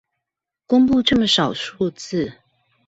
[0.65, 2.33] 公佈這麼少數字